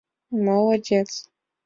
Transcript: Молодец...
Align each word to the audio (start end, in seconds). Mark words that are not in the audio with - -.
Молодец... 0.45 1.11